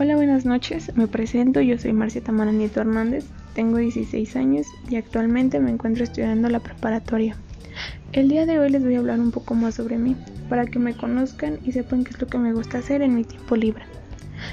[0.00, 0.92] Hola, buenas noches.
[0.94, 3.24] Me presento, yo soy Marcia Tamara Nieto Hernández,
[3.54, 7.34] tengo 16 años y actualmente me encuentro estudiando la preparatoria.
[8.12, 10.14] El día de hoy les voy a hablar un poco más sobre mí,
[10.48, 13.24] para que me conozcan y sepan qué es lo que me gusta hacer en mi
[13.24, 13.82] tiempo libre.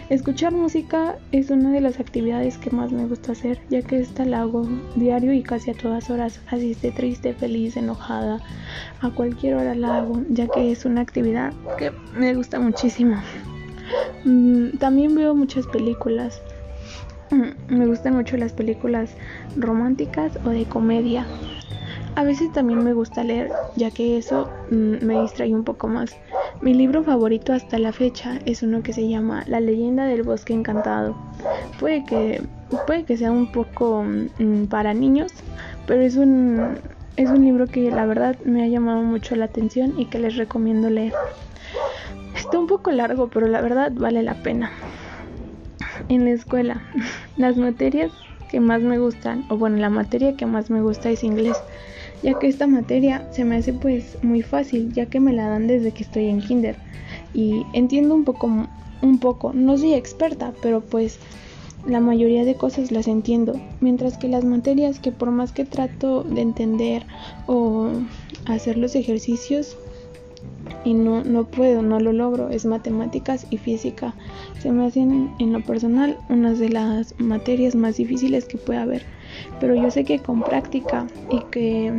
[0.09, 4.25] Escuchar música es una de las actividades que más me gusta hacer, ya que esta
[4.25, 8.39] la hago diario y casi a todas horas, así esté triste, feliz, enojada,
[8.99, 13.21] a cualquier hora la hago, ya que es una actividad que me gusta muchísimo.
[14.23, 16.41] Mm, también veo muchas películas.
[17.31, 19.11] Mm, me gustan mucho las películas
[19.55, 21.25] románticas o de comedia.
[22.15, 26.15] A veces también me gusta leer, ya que eso mm, me distrae un poco más.
[26.61, 30.53] Mi libro favorito hasta la fecha es uno que se llama La leyenda del bosque
[30.53, 31.15] encantado.
[31.79, 32.41] Puede que,
[32.87, 34.05] puede que sea un poco
[34.69, 35.31] para niños,
[35.85, 36.79] pero es un,
[37.17, 40.37] es un libro que la verdad me ha llamado mucho la atención y que les
[40.37, 41.13] recomiendo leer.
[42.45, 44.71] Está un poco largo, pero la verdad vale la pena.
[46.09, 46.83] En la escuela,
[47.37, 48.11] las materias
[48.51, 51.57] que más me gustan, o bueno, la materia que más me gusta es inglés,
[52.21, 55.65] ya que esta materia se me hace pues muy fácil, ya que me la dan
[55.65, 56.75] desde que estoy en kinder.
[57.33, 58.67] Y entiendo un poco,
[59.01, 61.17] un poco, no soy experta, pero pues
[61.87, 66.21] la mayoría de cosas las entiendo, mientras que las materias que por más que trato
[66.21, 67.07] de entender
[67.47, 67.89] o
[68.45, 69.75] hacer los ejercicios,
[70.85, 74.13] y no, no puedo, no lo logro, es matemáticas y física.
[74.61, 79.03] Se me hacen en lo personal unas de las materias más difíciles que puede haber,
[79.59, 81.91] pero yo sé que con práctica y que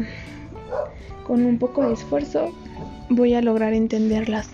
[1.27, 2.53] con un poco de esfuerzo
[3.11, 4.51] voy a lograr entenderlas.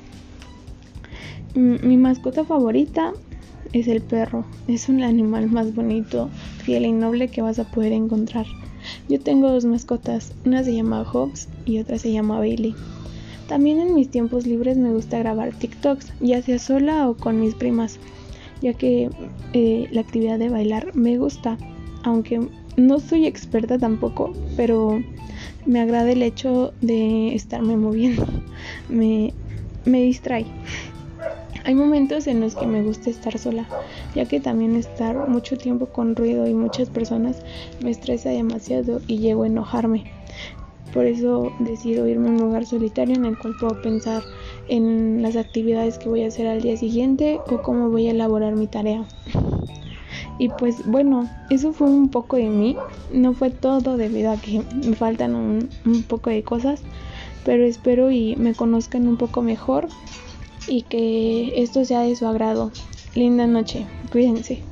[1.55, 3.13] Mi mascota favorita
[3.75, 6.31] es el perro, es un animal más bonito,
[6.65, 8.47] fiel y noble que vas a poder encontrar.
[9.09, 12.75] Yo tengo dos mascotas, una se llama Hobbs y otra se llama Bailey.
[13.49, 17.55] También en mis tiempos libres me gusta grabar TikToks, ya sea sola o con mis
[17.55, 17.99] primas,
[18.61, 19.11] ya que
[19.53, 21.59] eh, la actividad de bailar me gusta,
[22.03, 22.41] aunque
[22.77, 25.03] no soy experta tampoco, pero
[25.67, 28.27] me agrada el hecho de estarme moviendo,
[28.89, 29.35] me,
[29.85, 30.47] me distrae.
[31.65, 33.69] Hay momentos en los que me gusta estar sola,
[34.17, 37.37] ya que también estar mucho tiempo con ruido y muchas personas
[37.81, 40.22] me estresa demasiado y llego a enojarme.
[40.93, 44.23] Por eso decido irme a un lugar solitario en el cual puedo pensar
[44.69, 48.57] en las actividades que voy a hacer al día siguiente o cómo voy a elaborar
[48.57, 49.05] mi tarea.
[50.39, 52.77] Y pues bueno, eso fue un poco de mí.
[53.13, 56.83] No fue todo debido a que me faltan un, un poco de cosas.
[57.45, 59.89] Pero espero y me conozcan un poco mejor
[60.69, 62.71] y que esto sea de su agrado.
[63.15, 64.72] Linda noche, cuídense.